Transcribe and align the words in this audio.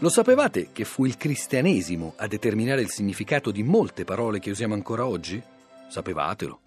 Lo 0.00 0.10
sapevate 0.10 0.68
che 0.70 0.84
fu 0.84 1.06
il 1.06 1.16
cristianesimo 1.16 2.12
a 2.18 2.28
determinare 2.28 2.82
il 2.82 2.88
significato 2.88 3.50
di 3.50 3.64
molte 3.64 4.04
parole 4.04 4.38
che 4.38 4.50
usiamo 4.50 4.74
ancora 4.74 5.04
oggi? 5.04 5.42
Sapevatelo. 5.88 6.60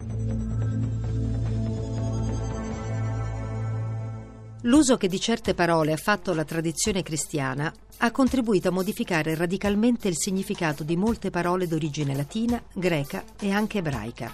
L'uso 4.64 4.98
che 4.98 5.08
di 5.08 5.18
certe 5.18 5.54
parole 5.54 5.92
ha 5.92 5.96
fatto 5.96 6.34
la 6.34 6.44
tradizione 6.44 7.02
cristiana 7.02 7.72
ha 7.98 8.10
contribuito 8.10 8.68
a 8.68 8.72
modificare 8.72 9.34
radicalmente 9.34 10.08
il 10.08 10.16
significato 10.18 10.84
di 10.84 10.96
molte 10.96 11.30
parole 11.30 11.66
d'origine 11.66 12.14
latina, 12.14 12.62
greca 12.74 13.24
e 13.40 13.50
anche 13.50 13.78
ebraica. 13.78 14.30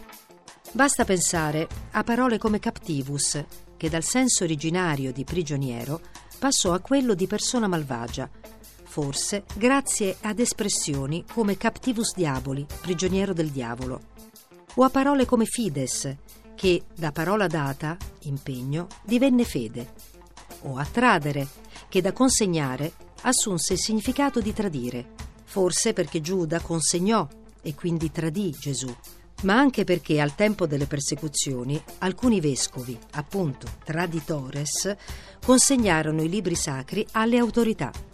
Basta 0.73 1.05
pensare 1.05 1.69
a 1.93 2.03
parole 2.03 2.37
come 2.39 2.59
captivus, 2.59 3.45
che 3.77 3.89
dal 3.89 4.03
senso 4.03 4.43
originario 4.43 5.13
di 5.13 5.23
prigioniero 5.23 6.01
passò 6.39 6.73
a 6.73 6.81
quello 6.81 7.15
di 7.15 7.27
persona 7.27 7.69
malvagia, 7.69 8.29
forse 8.99 9.45
grazie 9.55 10.17
ad 10.23 10.41
espressioni 10.41 11.25
come 11.33 11.57
captivus 11.57 12.17
diaboli, 12.17 12.67
prigioniero 12.81 13.33
del 13.33 13.51
diavolo, 13.51 14.01
o 14.75 14.83
a 14.83 14.91
parole 14.91 15.25
come 15.25 15.45
fides, 15.45 16.17
che 16.57 16.83
da 16.97 17.13
parola 17.13 17.47
data, 17.47 17.97
impegno, 18.23 18.89
divenne 19.05 19.45
fede, 19.45 19.93
o 20.63 20.77
a 20.79 20.85
tradere, 20.85 21.47
che 21.89 22.01
da 22.01 22.13
consegnare 22.13 22.91
assunse 23.23 23.75
il 23.75 23.79
significato 23.79 24.41
di 24.41 24.53
tradire, 24.53 25.11
forse 25.45 25.93
perché 25.93 26.21
Giuda 26.21 26.59
consegnò 26.59 27.25
e 27.63 27.75
quindi 27.77 28.11
tradì 28.11 28.51
Gesù 28.51 28.93
ma 29.43 29.57
anche 29.57 29.85
perché 29.85 30.21
al 30.21 30.35
tempo 30.35 30.67
delle 30.67 30.87
persecuzioni 30.87 31.81
alcuni 31.99 32.41
vescovi, 32.41 32.99
appunto 33.13 33.69
traditores, 33.85 34.97
consegnarono 35.45 36.23
i 36.23 36.29
libri 36.29 36.57
sacri 36.57 37.07
alle 37.13 37.39
autorità. 37.39 38.08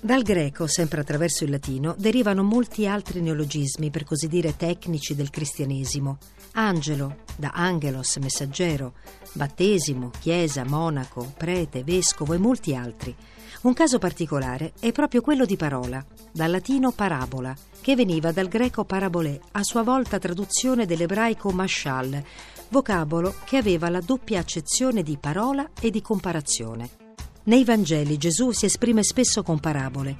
Dal 0.00 0.22
greco, 0.22 0.68
sempre 0.68 1.00
attraverso 1.00 1.42
il 1.42 1.50
latino, 1.50 1.96
derivano 1.98 2.44
molti 2.44 2.86
altri 2.86 3.20
neologismi, 3.20 3.90
per 3.90 4.04
così 4.04 4.28
dire 4.28 4.54
tecnici 4.54 5.16
del 5.16 5.28
cristianesimo. 5.28 6.18
Angelo, 6.52 7.24
da 7.36 7.50
angelos, 7.52 8.16
messaggero, 8.18 8.94
battesimo, 9.32 10.12
chiesa, 10.20 10.64
monaco, 10.64 11.32
prete, 11.36 11.82
vescovo 11.82 12.32
e 12.32 12.38
molti 12.38 12.76
altri. 12.76 13.14
Un 13.62 13.72
caso 13.72 13.98
particolare 13.98 14.72
è 14.78 14.92
proprio 14.92 15.20
quello 15.20 15.44
di 15.44 15.56
parola, 15.56 16.04
dal 16.30 16.52
latino 16.52 16.92
parabola, 16.92 17.52
che 17.80 17.96
veniva 17.96 18.30
dal 18.30 18.46
greco 18.46 18.84
parabolè, 18.84 19.36
a 19.52 19.64
sua 19.64 19.82
volta 19.82 20.20
traduzione 20.20 20.86
dell'ebraico 20.86 21.50
mashal, 21.50 22.22
vocabolo 22.68 23.34
che 23.44 23.56
aveva 23.56 23.88
la 23.88 24.00
doppia 24.00 24.38
accezione 24.38 25.02
di 25.02 25.18
parola 25.20 25.70
e 25.80 25.90
di 25.90 26.00
comparazione. 26.00 27.07
Nei 27.48 27.64
Vangeli 27.64 28.18
Gesù 28.18 28.50
si 28.50 28.66
esprime 28.66 29.02
spesso 29.02 29.42
con 29.42 29.58
parabole. 29.58 30.14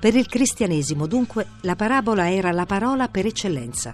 Per 0.00 0.16
il 0.16 0.26
cristianesimo, 0.26 1.06
dunque, 1.06 1.48
la 1.60 1.76
parabola 1.76 2.32
era 2.32 2.50
la 2.50 2.64
parola 2.64 3.08
per 3.08 3.26
eccellenza. 3.26 3.90